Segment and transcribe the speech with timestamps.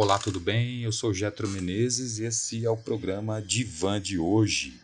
[0.00, 0.82] Olá, tudo bem?
[0.82, 4.80] Eu sou Getro Menezes e esse é o programa Divan de hoje.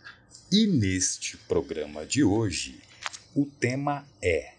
[0.50, 2.80] E neste programa de hoje,
[3.32, 4.54] o tema é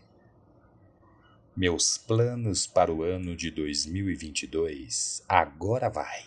[1.58, 5.24] Meus planos para o ano de 2022.
[5.28, 6.24] Agora vai!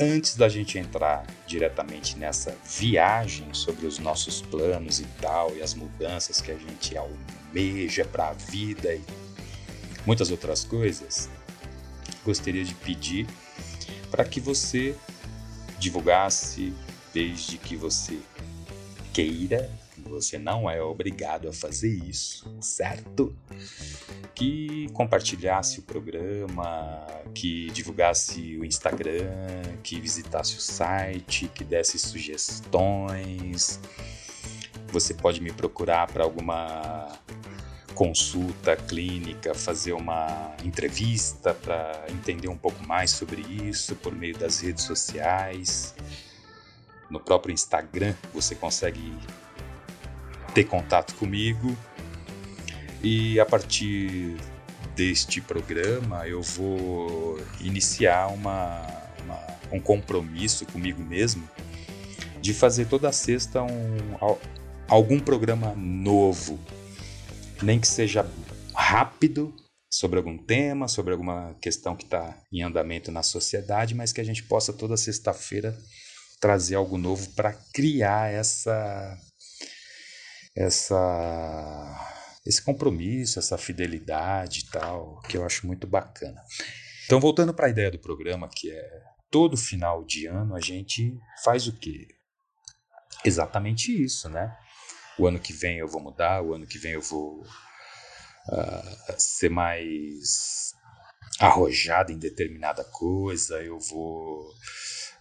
[0.00, 5.74] Antes da gente entrar diretamente nessa viagem sobre os nossos planos e tal, e as
[5.74, 9.02] mudanças que a gente almeja para a vida e
[10.04, 11.28] muitas outras coisas,
[12.24, 13.26] gostaria de pedir
[14.10, 14.96] para que você
[15.78, 16.72] divulgasse,
[17.12, 18.18] desde que você
[19.12, 19.70] queira,
[20.04, 23.34] você não é obrigado a fazer isso, certo?
[24.34, 33.80] que compartilhasse o programa, que divulgasse o Instagram, que visitasse o site, que desse sugestões.
[34.88, 37.12] Você pode me procurar para alguma
[37.94, 44.60] consulta clínica, fazer uma entrevista para entender um pouco mais sobre isso por meio das
[44.60, 45.94] redes sociais.
[47.08, 49.16] No próprio Instagram você consegue
[50.54, 51.76] ter contato comigo.
[53.02, 54.36] E a partir
[54.94, 58.86] deste programa eu vou iniciar uma,
[59.24, 61.48] uma, um compromisso comigo mesmo
[62.40, 63.96] de fazer toda sexta um,
[64.86, 66.60] algum programa novo,
[67.62, 68.26] nem que seja
[68.74, 69.54] rápido
[69.90, 74.24] sobre algum tema, sobre alguma questão que está em andamento na sociedade, mas que a
[74.24, 75.76] gente possa toda sexta-feira
[76.40, 79.16] trazer algo novo para criar essa
[80.54, 82.10] essa
[82.46, 86.42] esse compromisso, essa fidelidade e tal, que eu acho muito bacana.
[87.06, 91.18] Então, voltando para a ideia do programa, que é todo final de ano a gente
[91.42, 92.06] faz o quê?
[93.24, 94.54] Exatamente isso, né?
[95.18, 99.48] O ano que vem eu vou mudar, o ano que vem eu vou uh, ser
[99.48, 100.74] mais
[101.40, 104.52] arrojado em determinada coisa, eu vou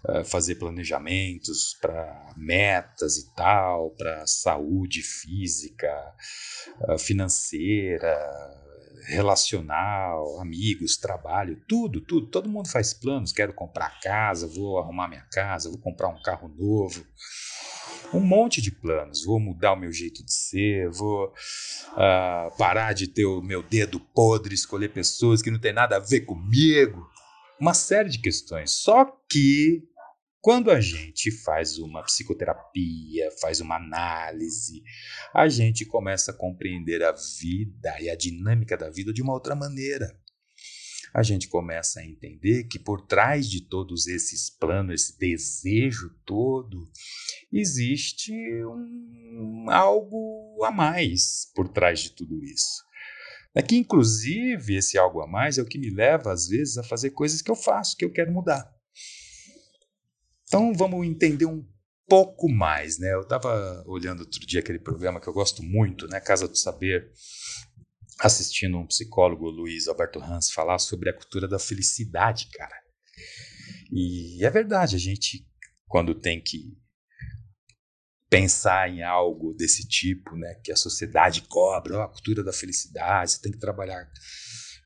[0.09, 5.91] uh, fazer planejamentos para metas e tal, para saúde física,
[6.90, 8.18] uh, financeira,
[9.06, 12.28] relacional, amigos, trabalho, tudo, tudo.
[12.28, 13.31] Todo mundo faz planos.
[13.31, 17.06] Quero comprar casa, vou arrumar minha casa, vou comprar um carro novo.
[18.13, 19.25] Um monte de planos.
[19.25, 24.00] Vou mudar o meu jeito de ser, vou uh, parar de ter o meu dedo
[24.00, 27.08] podre, escolher pessoas que não tem nada a ver comigo.
[27.59, 28.72] Uma série de questões.
[28.72, 29.84] Só que
[30.44, 34.84] quando a gente faz uma psicoterapia, faz uma análise,
[35.34, 39.56] a gente começa a compreender a vida e a dinâmica da vida de uma outra
[39.56, 40.14] maneira.
[41.14, 46.92] A gente começa a entender que por trás de todos esses planos, esse desejo todo,
[47.50, 48.34] existe
[48.66, 52.84] um, algo a mais por trás de tudo isso.
[53.56, 56.84] É que, inclusive, esse algo a mais é o que me leva, às vezes, a
[56.84, 58.70] fazer coisas que eu faço, que eu quero mudar.
[60.53, 61.66] Então vamos entender um
[62.08, 63.12] pouco mais, né?
[63.12, 66.19] Eu estava olhando outro dia aquele programa que eu gosto muito, né?
[66.19, 67.12] Casa do Saber,
[68.19, 72.75] assistindo um psicólogo, Luiz Alberto Hans, falar sobre a cultura da felicidade, cara.
[73.92, 75.44] E é verdade, a gente,
[75.88, 76.78] quando tem que
[78.30, 83.42] pensar em algo desse tipo, né, que a sociedade cobra, a cultura da felicidade, você
[83.42, 84.08] tem que trabalhar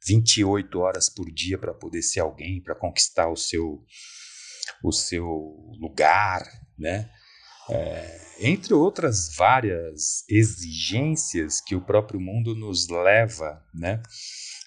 [0.08, 3.84] 28 horas por dia para poder ser alguém, para conquistar o seu
[4.84, 5.28] o seu
[5.80, 6.44] lugar,
[6.78, 7.10] né?
[7.70, 14.02] É, entre outras várias exigências que o próprio mundo nos leva né,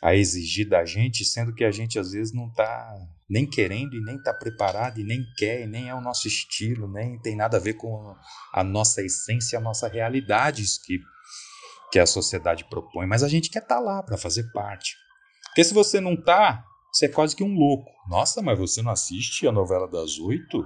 [0.02, 2.94] a exigir da gente, sendo que a gente às vezes não está
[3.28, 6.92] nem querendo e nem está preparado e nem quer, e nem é o nosso estilo,
[6.92, 8.14] nem tem nada a ver com
[8.52, 10.98] a nossa essência, a nossa realidade que,
[11.92, 14.96] que a sociedade propõe, mas a gente quer estar tá lá para fazer parte.
[15.46, 17.90] Porque se você não está, você é quase que um louco.
[18.08, 20.64] Nossa, mas você não assiste a novela das oito?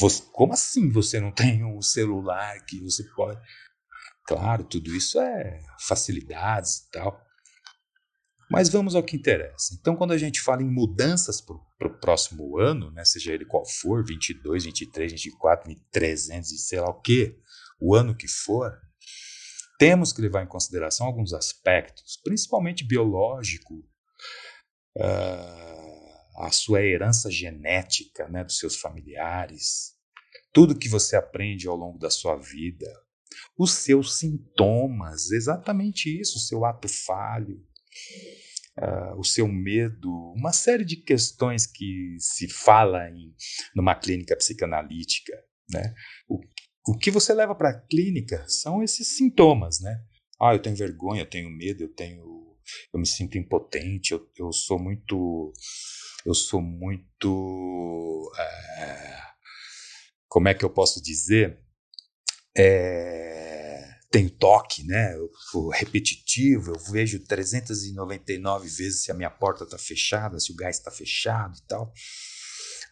[0.00, 3.40] Você, como assim você não tem um celular que você pode.
[4.26, 7.26] Claro, tudo isso é facilidades e tal.
[8.50, 9.76] Mas vamos ao que interessa.
[9.78, 13.64] Então, quando a gente fala em mudanças para o próximo ano, né, seja ele qual
[13.66, 17.36] for, 22, 23, 24, 300 e sei lá o que,
[17.80, 18.72] o ano que for,
[19.78, 23.84] temos que levar em consideração alguns aspectos, principalmente biológico,
[24.96, 29.94] uh, a sua herança genética, né, dos seus familiares,
[30.52, 32.86] tudo que você aprende ao longo da sua vida,
[33.58, 37.62] os seus sintomas, exatamente isso, o seu ato falho,
[38.78, 43.34] uh, o seu medo, uma série de questões que se fala em
[43.74, 45.32] numa clínica psicanalítica,
[45.70, 45.94] né?
[46.28, 46.40] O,
[46.88, 50.02] o que você leva para a clínica são esses sintomas, né?
[50.40, 52.35] Ah, eu tenho vergonha, eu tenho medo, eu tenho,
[52.92, 55.52] eu me sinto impotente, eu, eu sou muito.
[56.24, 58.32] Eu sou muito.
[58.38, 59.20] É,
[60.28, 61.58] como é que eu posso dizer?
[62.56, 65.14] É, tenho toque, né?
[65.14, 70.56] Eu sou repetitivo, eu vejo 399 vezes se a minha porta está fechada, se o
[70.56, 71.92] gás está fechado e tal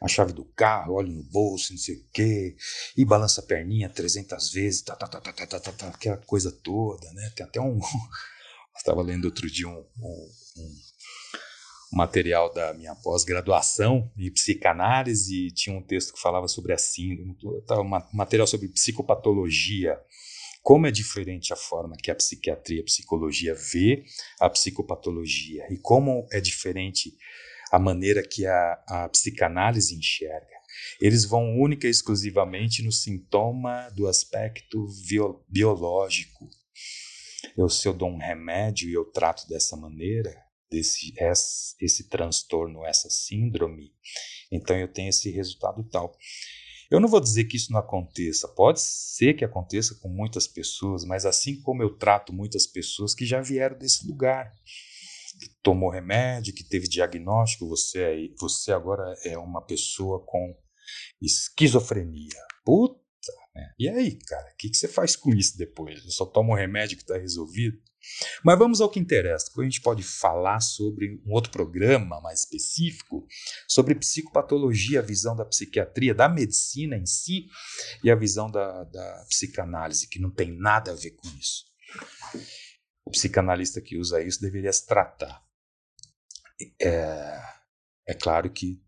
[0.05, 2.56] a chave do carro, olho no bolso, não sei o quê,
[2.97, 6.19] e balança a perninha 300 vezes, tá, tá, tá, tá, tá, tá, tá, tá, aquela
[6.19, 7.32] coisa toda, né?
[7.35, 7.81] Tem até um.
[8.76, 15.76] Estava lendo outro dia um, um, um material da minha pós-graduação em psicanálise e tinha
[15.76, 19.99] um texto que falava sobre a síndrome, um material sobre psicopatologia
[20.65, 24.03] como é diferente a forma que a psiquiatria a psicologia vê
[24.41, 27.12] a psicopatologia e como é diferente
[27.70, 30.55] a maneira que a, a psicanálise enxerga.
[31.00, 36.49] Eles vão única e exclusivamente no sintoma do aspecto bio, biológico.
[37.56, 40.35] Eu, se eu dou um remédio e eu trato dessa maneira,
[40.71, 43.93] desse, esse, esse transtorno, essa síndrome,
[44.51, 46.17] então eu tenho esse resultado tal.
[46.91, 51.05] Eu não vou dizer que isso não aconteça, pode ser que aconteça com muitas pessoas,
[51.05, 54.53] mas assim como eu trato muitas pessoas que já vieram desse lugar,
[55.41, 60.55] que tomou remédio, que teve diagnóstico, você, é, você agora é uma pessoa com
[61.21, 62.41] esquizofrenia.
[62.65, 63.04] Puta,
[63.55, 63.73] né?
[63.79, 66.05] E aí, cara, o que, que você faz com isso depois?
[66.05, 67.81] Eu só tomo um remédio que está resolvido?
[68.45, 69.47] Mas vamos ao que interessa.
[69.47, 73.27] Depois a gente pode falar sobre um outro programa mais específico,
[73.67, 77.49] sobre psicopatologia, a visão da psiquiatria, da medicina em si
[78.03, 81.65] e a visão da, da psicanálise, que não tem nada a ver com isso.
[83.06, 85.43] O psicanalista que usa isso deveria se tratar.
[86.81, 87.41] É,
[88.06, 88.83] é claro que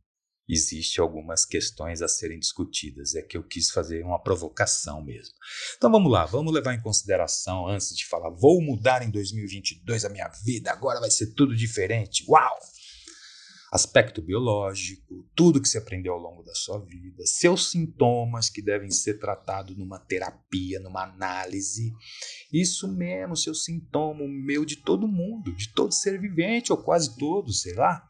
[0.49, 3.15] existe algumas questões a serem discutidas.
[3.15, 5.35] É que eu quis fazer uma provocação mesmo.
[5.77, 10.09] Então vamos lá, vamos levar em consideração antes de falar, vou mudar em 2022 a
[10.09, 12.25] minha vida, agora vai ser tudo diferente.
[12.29, 12.57] Uau!
[13.73, 18.91] Aspecto biológico, tudo que você aprendeu ao longo da sua vida, seus sintomas que devem
[18.91, 21.93] ser tratados numa terapia, numa análise.
[22.53, 27.19] Isso mesmo, seu sintoma, o meu de todo mundo, de todo ser vivente, ou quase
[27.19, 28.09] todo, sei lá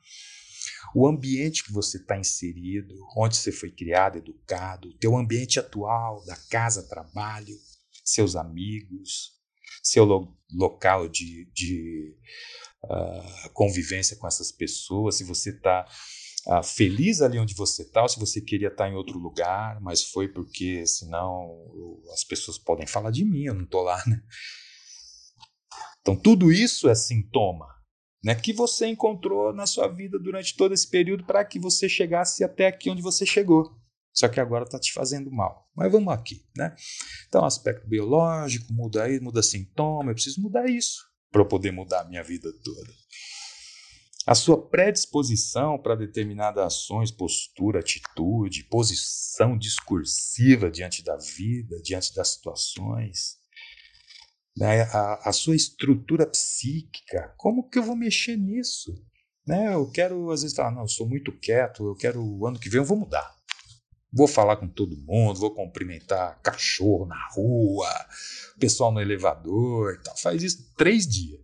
[0.99, 6.35] o ambiente que você está inserido, onde você foi criado, educado, teu ambiente atual, da
[6.49, 7.55] casa, trabalho,
[8.03, 9.33] seus amigos,
[9.83, 12.17] seu lo local de, de
[12.85, 15.87] uh, convivência com essas pessoas, se você está
[16.47, 19.19] uh, ah, feliz ali onde você está, ou se você queria estar tá em outro
[19.19, 24.03] lugar, mas foi porque senão as pessoas podem falar de mim, eu não estou lá,
[24.07, 24.23] né?
[26.01, 27.76] Então tudo isso é sintoma
[28.27, 32.43] né, que você encontrou na sua vida durante todo esse período para que você chegasse
[32.43, 33.73] até aqui onde você chegou.
[34.13, 35.71] Só que agora está te fazendo mal.
[35.77, 36.75] Mas vamos aqui, né?
[37.29, 42.01] Então, aspecto biológico, muda aí, muda sintoma, eu preciso mudar isso para eu poder mudar
[42.01, 42.93] a minha vida toda.
[44.27, 52.31] A sua predisposição para determinadas ações, postura, atitude, posição discursiva diante da vida, diante das
[52.31, 53.37] situações,
[54.57, 58.95] né, a, a, sua estrutura psíquica, como que eu vou mexer nisso?
[59.47, 62.59] Né, eu quero, às vezes, falar, não, eu sou muito quieto, eu quero, o ano
[62.59, 63.35] que vem eu vou mudar.
[64.13, 67.89] Vou falar com todo mundo, vou cumprimentar cachorro na rua,
[68.59, 70.17] pessoal no elevador e tal.
[70.17, 71.41] Faz isso três dias.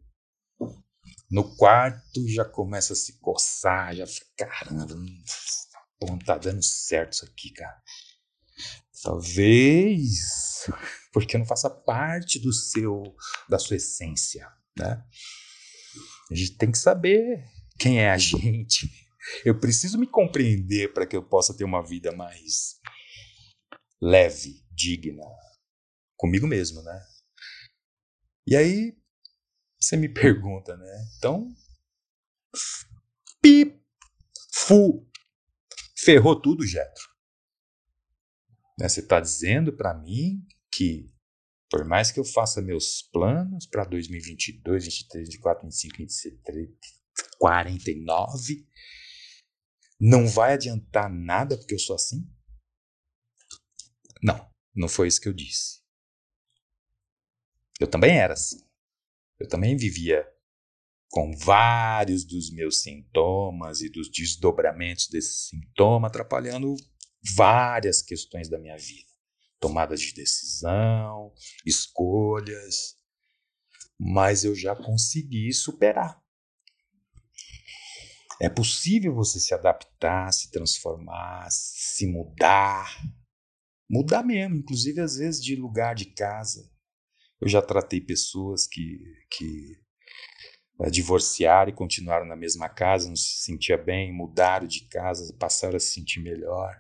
[1.31, 4.87] No quarto já começa a se coçar, já fica, caramba,
[6.01, 7.83] não tá dando certo isso aqui, cara.
[9.03, 10.67] Talvez
[11.13, 13.03] porque não faça parte do seu
[13.49, 15.05] da sua essência, né?
[16.31, 17.45] A gente tem que saber
[17.79, 18.91] quem é a gente.
[19.45, 22.81] Eu preciso me compreender para que eu possa ter uma vida mais
[24.01, 25.23] leve, digna,
[26.17, 27.07] comigo mesmo, né?
[28.47, 28.97] E aí
[29.81, 31.09] você me pergunta, né?
[31.19, 31.55] Então,
[33.41, 33.81] pi,
[34.53, 35.09] fu,
[35.97, 37.13] ferrou tudo, Jetro.
[38.79, 38.89] Né?
[38.89, 41.11] Você está dizendo para mim que,
[41.71, 46.35] por mais que eu faça meus planos para 2022, 23, 24, 25, 26,
[47.39, 48.67] 49,
[50.01, 52.29] não vai adiantar nada porque eu sou assim?
[54.23, 55.83] Não, não foi isso que eu disse.
[57.81, 58.65] Eu também era assim.
[59.39, 60.27] Eu também vivia
[61.11, 66.75] com vários dos meus sintomas e dos desdobramentos desse sintoma atrapalhando
[67.37, 69.12] várias questões da minha vida.
[69.63, 71.33] Tomada de decisão,
[71.65, 72.97] escolhas,
[73.97, 76.21] mas eu já consegui superar.
[78.41, 83.01] É possível você se adaptar, se transformar, se mudar.
[83.89, 86.69] Mudar mesmo, inclusive às vezes de lugar de casa.
[87.41, 88.99] Eu já tratei pessoas que,
[89.31, 89.79] que
[90.81, 95.77] uh, divorciaram e continuaram na mesma casa, não se sentia bem, mudaram de casa, passaram
[95.77, 96.77] a se sentir melhor.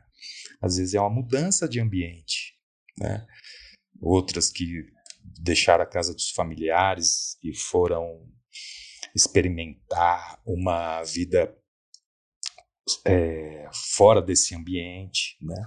[0.60, 2.60] Às vezes é uma mudança de ambiente,
[2.98, 3.26] né?
[4.00, 4.86] Outras que
[5.40, 8.28] deixaram a casa dos familiares e foram
[9.14, 11.54] experimentar uma vida
[13.04, 15.62] é, fora desse ambiente, né?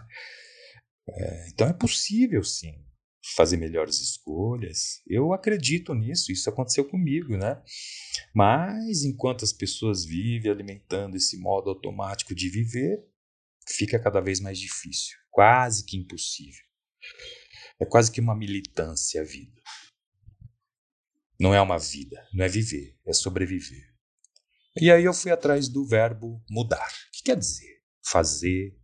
[1.08, 2.84] É, então é possível sim
[3.36, 5.02] fazer melhores escolhas.
[5.08, 7.62] Eu acredito nisso, isso aconteceu comigo, né?
[8.34, 13.04] Mas enquanto as pessoas vivem alimentando esse modo automático de viver,
[13.68, 16.65] fica cada vez mais difícil, quase que impossível.
[17.80, 19.62] É quase que uma militância a vida.
[21.40, 23.94] Não é uma vida, não é viver, é sobreviver.
[24.80, 28.78] E aí eu fui atrás do verbo mudar, que quer dizer fazer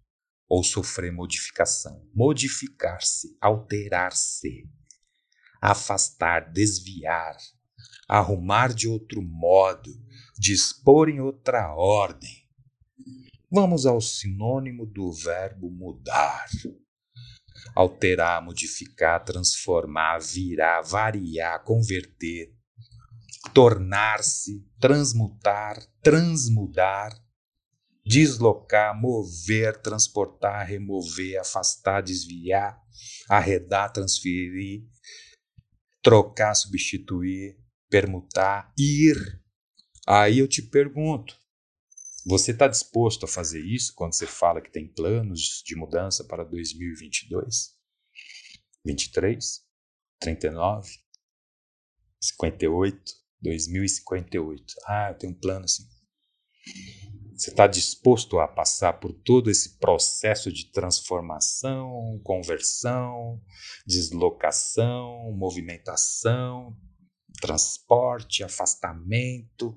[0.49, 4.69] ou sofrer modificação, modificar-se, alterar-se,
[5.61, 7.37] afastar, desviar,
[8.07, 9.89] arrumar de outro modo,
[10.37, 12.49] dispor em outra ordem.
[13.49, 16.49] Vamos ao sinônimo do verbo mudar.
[17.75, 22.53] Alterar, modificar, transformar, virar, variar, converter,
[23.53, 27.11] tornar-se, transmutar, transmudar,
[28.05, 32.77] deslocar, mover, transportar, remover, afastar, desviar,
[33.29, 34.83] arredar, transferir,
[36.01, 37.57] trocar, substituir,
[37.89, 39.41] permutar, ir.
[40.07, 41.40] Aí eu te pergunto:
[42.25, 46.43] você está disposto a fazer isso quando você fala que tem planos de mudança para
[46.43, 47.75] 2022?
[48.85, 49.61] 23?
[50.19, 50.89] 39?
[52.21, 53.21] 58?
[53.41, 54.73] 2058.
[54.85, 55.83] Ah, eu tenho um plano assim.
[57.35, 63.41] Você está disposto a passar por todo esse processo de transformação, conversão,
[63.83, 66.77] deslocação, movimentação,
[67.41, 69.75] transporte, afastamento,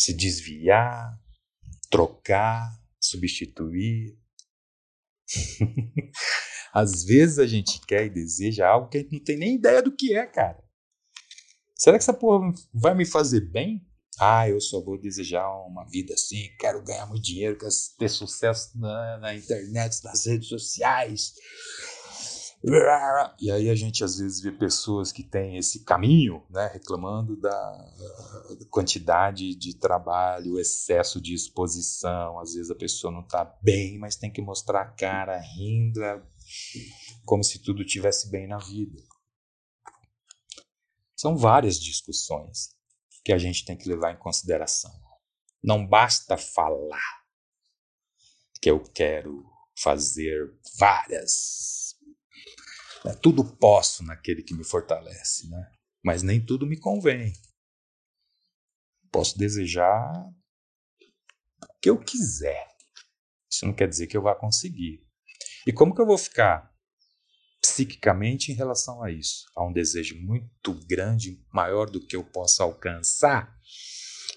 [0.00, 1.20] se desviar,
[1.90, 4.18] trocar, substituir?
[6.72, 9.82] Às vezes a gente quer e deseja algo que a gente não tem nem ideia
[9.82, 10.64] do que é, cara.
[11.76, 13.86] Será que essa porra vai me fazer bem?
[14.18, 18.78] Ah, eu só vou desejar uma vida assim, quero ganhar muito dinheiro, quero ter sucesso
[18.78, 21.34] na, na internet, nas redes sociais.
[23.40, 27.94] E aí a gente às vezes vê pessoas que têm esse caminho, né, reclamando da
[28.70, 32.38] quantidade de trabalho, excesso de exposição.
[32.38, 36.00] Às vezes a pessoa não está bem, mas tem que mostrar a cara rindo,
[37.24, 39.02] como se tudo tivesse bem na vida.
[41.16, 42.74] São várias discussões
[43.24, 44.92] que a gente tem que levar em consideração.
[45.62, 47.20] Não basta falar
[48.60, 51.79] que eu quero fazer várias.
[53.04, 53.14] Né?
[53.22, 55.70] Tudo posso naquele que me fortalece, né?
[56.02, 57.32] mas nem tudo me convém.
[59.12, 60.12] Posso desejar
[61.62, 62.68] o que eu quiser.
[63.50, 65.04] Isso não quer dizer que eu vá conseguir.
[65.66, 66.70] E como que eu vou ficar
[67.60, 72.62] psiquicamente em relação a isso, a um desejo muito grande, maior do que eu possa
[72.62, 73.54] alcançar,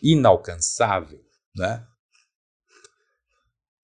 [0.01, 1.23] inalcançável,
[1.55, 1.87] né?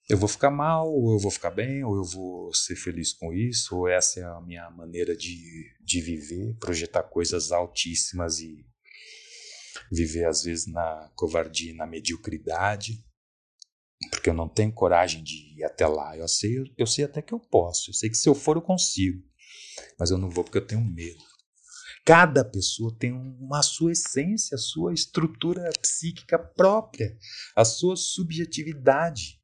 [0.10, 3.32] Eu vou ficar mal, ou eu vou ficar bem, ou eu vou ser feliz com
[3.32, 8.66] isso, ou essa é a minha maneira de, de viver, projetar coisas altíssimas e
[9.92, 13.04] viver às vezes na covardia na mediocridade,
[14.10, 16.18] porque eu não tenho coragem de ir até lá.
[16.18, 18.62] Eu sei, eu sei até que eu posso, eu sei que se eu for eu
[18.62, 19.30] consigo
[19.98, 21.24] mas eu não vou porque eu tenho medo.
[22.06, 27.16] Cada pessoa tem uma sua essência, a sua estrutura psíquica própria,
[27.56, 29.39] a sua subjetividade,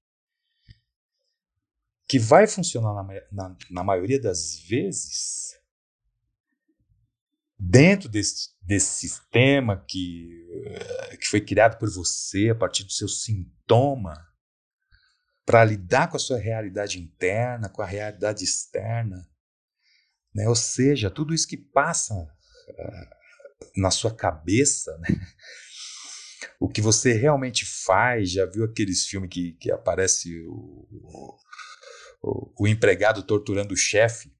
[2.07, 5.55] que vai funcionar na, na, na maioria das vezes
[7.57, 13.07] dentro desse, desse sistema que, eh, que foi criado por você a partir do seu
[13.07, 14.13] sintoma
[15.45, 19.27] para lidar com a sua realidade interna, com a realidade externa
[20.35, 20.49] né?
[20.49, 25.07] Ou seja, tudo isso que passa uh, na sua cabeça, né?
[26.59, 31.37] o que você realmente faz, já viu aqueles filmes que, que aparece o, o,
[32.21, 34.33] o empregado torturando o chefe,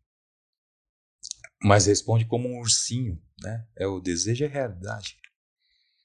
[1.64, 3.66] mas responde como um ursinho, né?
[3.76, 5.18] É o desejo a realidade.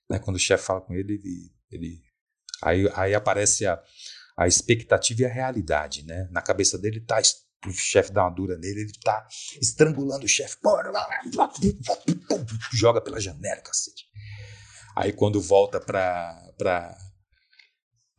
[0.09, 0.19] Né?
[0.19, 2.03] Quando o chefe fala com ele, ele, ele
[2.63, 3.83] aí, aí aparece a,
[4.37, 6.29] a expectativa e a realidade, né?
[6.31, 7.21] Na cabeça dele tá
[7.67, 9.29] o chefe dá uma dura nele, ele tá
[9.61, 10.57] estrangulando o chefe,
[12.73, 14.07] joga pela janela, cacete.
[14.97, 16.97] Aí quando volta para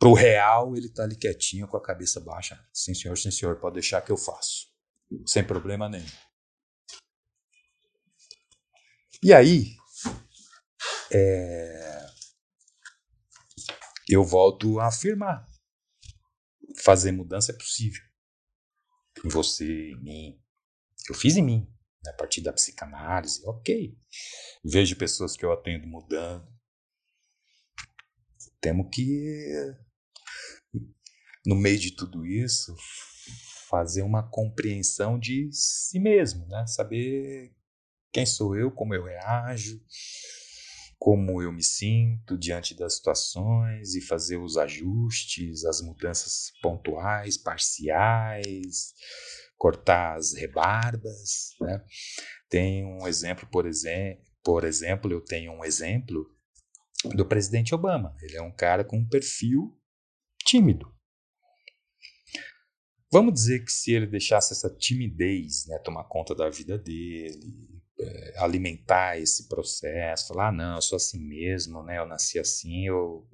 [0.08, 2.58] o real, ele tá ali quietinho com a cabeça baixa.
[2.72, 4.66] Sim, senhor, sim, senhor, pode deixar que eu faço.
[5.26, 6.06] Sem problema nenhum.
[9.22, 9.76] E aí,
[11.12, 12.06] é,
[14.08, 15.46] eu volto a afirmar:
[16.82, 18.02] fazer mudança é possível.
[19.24, 20.42] Em você, em mim.
[21.08, 21.68] Eu fiz em mim,
[22.04, 23.96] né, a partir da psicanálise, ok.
[24.64, 26.50] Vejo pessoas que eu atendo mudando.
[28.60, 29.74] Temos que,
[31.44, 32.74] no meio de tudo isso,
[33.68, 36.66] fazer uma compreensão de si mesmo, né?
[36.66, 37.54] Saber
[38.12, 39.80] quem sou eu, como eu reajo,
[40.98, 48.94] como eu me sinto diante das situações e fazer os ajustes, as mudanças pontuais, parciais,
[49.56, 51.56] cortar as rebarbas.
[51.60, 51.84] Né?
[52.48, 56.24] Tem um exemplo, por, exe por exemplo, eu tenho um exemplo
[57.16, 58.14] do presidente Obama.
[58.20, 59.76] Ele é um cara com um perfil
[60.44, 60.92] tímido.
[63.12, 67.68] Vamos dizer que se ele deixasse essa timidez né, tomar conta da vida dele,
[68.00, 71.98] é, alimentar esse processo, falar, ah, não, eu sou assim mesmo, né?
[71.98, 73.28] Eu nasci assim, eu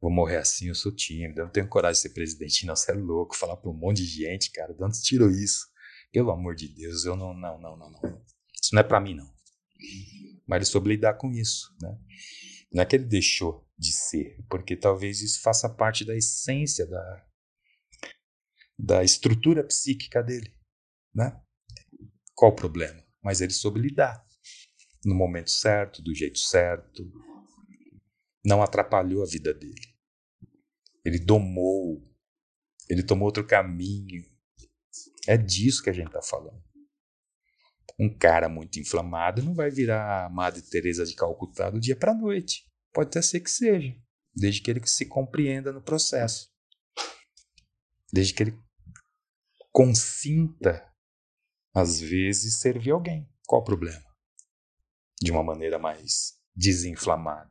[0.00, 2.90] vou morrer assim, eu sou tímido, eu não tenho coragem de ser presidente, não, você
[2.90, 5.66] é louco, falar para um monte de gente, cara, de onde tirou isso?
[6.10, 8.22] Pelo amor de Deus, eu não, não, não, não, não.
[8.62, 9.30] Isso não é para mim, não.
[10.46, 11.98] Mas ele soube lidar com isso, né?
[12.72, 17.26] Não é que ele deixou de ser, porque talvez isso faça parte da essência da,
[18.78, 20.54] da estrutura psíquica dele,
[21.14, 21.40] né?
[22.34, 23.02] Qual o problema?
[23.22, 24.26] mas ele soube lidar
[25.04, 27.10] no momento certo, do jeito certo.
[28.44, 29.94] Não atrapalhou a vida dele.
[31.04, 32.02] Ele domou,
[32.88, 34.24] ele tomou outro caminho.
[35.26, 36.62] É disso que a gente está falando.
[37.98, 42.14] Um cara muito inflamado não vai virar a Madre Teresa de Calcutá do dia para
[42.14, 42.64] noite.
[42.92, 43.94] Pode até ser que seja,
[44.34, 46.51] desde que ele se compreenda no processo.
[48.12, 48.58] Desde que ele
[49.72, 50.92] consinta
[51.74, 53.26] às vezes, servir alguém.
[53.46, 54.04] Qual o problema?
[55.20, 57.50] De uma maneira mais desinflamada.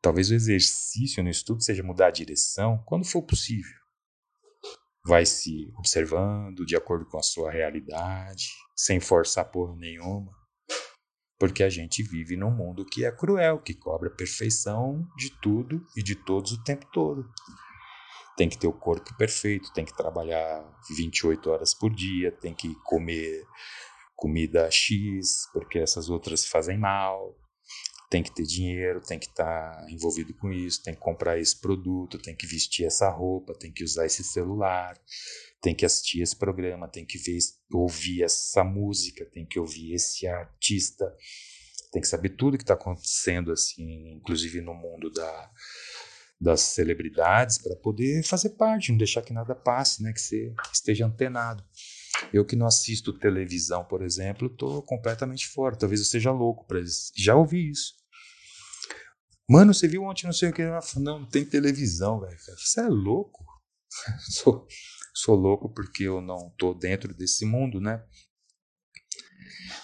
[0.00, 3.78] Talvez o exercício no estudo seja mudar a direção quando for possível.
[5.06, 10.32] Vai se observando de acordo com a sua realidade, sem forçar porra nenhuma.
[11.38, 16.02] Porque a gente vive num mundo que é cruel, que cobra perfeição de tudo e
[16.02, 17.28] de todos o tempo todo
[18.36, 20.64] tem que ter o corpo perfeito, tem que trabalhar
[20.96, 23.44] 28 horas por dia, tem que comer
[24.16, 27.36] comida X, porque essas outras fazem mal,
[28.12, 31.58] tem que ter dinheiro, tem que estar tá envolvido com isso, tem que comprar esse
[31.58, 34.96] produto, tem que vestir essa roupa, tem que usar esse celular,
[35.62, 37.38] tem que assistir esse programa, tem que ver,
[37.72, 41.10] ouvir essa música, tem que ouvir esse artista,
[41.90, 45.50] tem que saber tudo que está acontecendo, assim, inclusive no mundo da
[46.42, 50.12] das celebridades para poder fazer parte, não deixar que nada passe, né?
[50.12, 51.64] Que você esteja antenado.
[52.32, 55.76] Eu que não assisto televisão, por exemplo, estou completamente fora.
[55.76, 57.12] Talvez eu seja louco para isso.
[57.16, 57.94] Já ouvi isso.
[59.48, 60.64] Mano, você viu ontem não sei o que?
[60.64, 62.36] Não, não tem televisão, velho.
[62.58, 63.44] Você é louco?
[64.32, 64.66] sou,
[65.14, 68.04] sou louco porque eu não estou dentro desse mundo, né?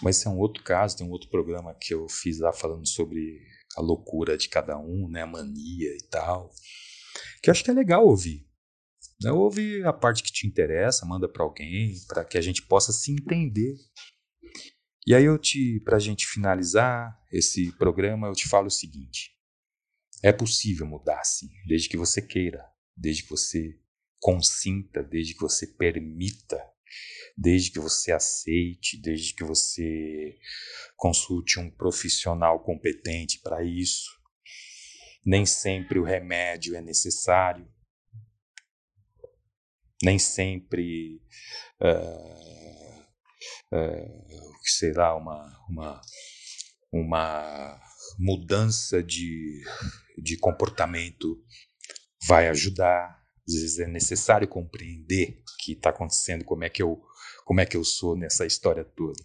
[0.03, 3.38] Mas é um outro caso, tem um outro programa que eu fiz lá falando sobre
[3.79, 6.51] a loucura de cada um, né, a mania e tal,
[7.41, 8.45] que eu acho que é legal ouvir.
[9.23, 9.31] Né?
[9.31, 13.12] Ouve a parte que te interessa, manda para alguém, para que a gente possa se
[13.12, 13.77] entender.
[15.07, 19.31] E aí eu te, para a gente finalizar esse programa, eu te falo o seguinte:
[20.23, 22.64] é possível mudar, sim, desde que você queira,
[22.97, 23.79] desde que você
[24.21, 26.61] consinta, desde que você permita
[27.37, 30.37] desde que você aceite, desde que você
[30.96, 34.11] consulte um profissional competente para isso.
[35.24, 37.68] Nem sempre o remédio é necessário,
[40.03, 41.20] nem sempre,
[41.81, 43.05] uh,
[43.77, 46.01] uh, sei lá, uma, uma,
[46.92, 47.81] uma
[48.18, 49.62] mudança de,
[50.22, 51.42] de comportamento
[52.27, 53.17] vai ajudar.
[53.49, 57.01] Às vezes é necessário compreender o que está acontecendo, como é que eu
[57.45, 59.25] como é que eu sou nessa história toda.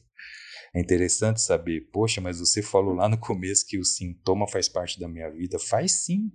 [0.74, 4.98] É interessante saber, poxa, mas você falou lá no começo que o sintoma faz parte
[4.98, 5.60] da minha vida.
[5.60, 6.32] Faz sim.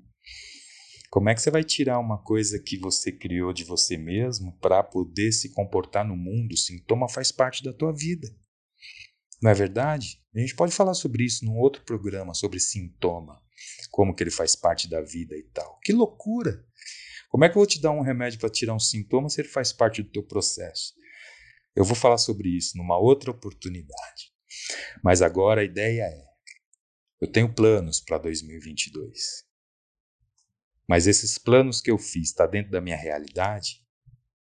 [1.11, 4.83] Como é que você vai tirar uma coisa que você criou de você mesmo para
[4.83, 6.53] poder se comportar no mundo?
[6.53, 8.29] O sintoma faz parte da tua vida.
[9.43, 10.23] Não é verdade?
[10.37, 13.41] A gente pode falar sobre isso num outro programa, sobre sintoma,
[13.91, 15.81] como que ele faz parte da vida e tal.
[15.83, 16.68] Que loucura!
[17.29, 19.49] Como é que eu vou te dar um remédio para tirar um sintoma se ele
[19.49, 20.95] faz parte do teu processo?
[21.77, 24.33] Eu vou falar sobre isso numa outra oportunidade.
[25.03, 26.25] Mas agora a ideia é:
[27.21, 29.47] eu tenho planos para 2022.
[30.89, 33.87] Mas esses planos que eu fiz estão tá dentro da minha realidade?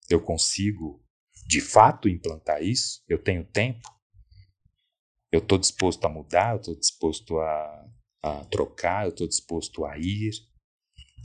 [0.08, 1.04] Eu consigo
[1.46, 3.02] de fato implantar isso?
[3.06, 3.86] Eu tenho tempo?
[5.30, 6.54] Eu estou disposto a mudar?
[6.54, 7.90] Eu estou disposto a,
[8.22, 9.04] a trocar?
[9.04, 10.30] Eu estou disposto a ir?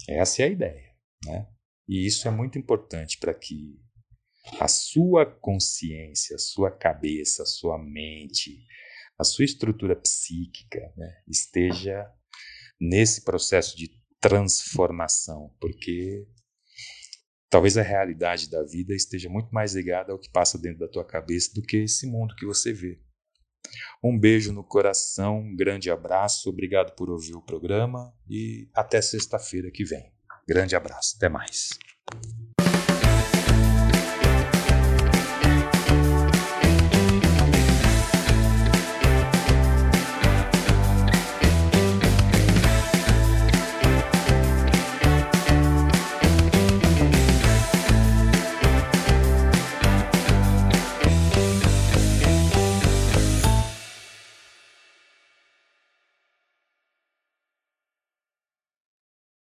[0.10, 0.96] Essa é a ideia,
[1.26, 1.53] né?
[1.88, 3.80] E isso é muito importante para que
[4.60, 8.66] a sua consciência, a sua cabeça, a sua mente,
[9.18, 12.10] a sua estrutura psíquica né, esteja
[12.80, 16.26] nesse processo de transformação, porque
[17.50, 21.06] talvez a realidade da vida esteja muito mais ligada ao que passa dentro da tua
[21.06, 23.02] cabeça do que esse mundo que você vê.
[24.04, 29.72] Um beijo no coração, um grande abraço, obrigado por ouvir o programa e até sexta-feira
[29.72, 30.13] que vem.
[30.48, 31.70] Grande abraço, até mais.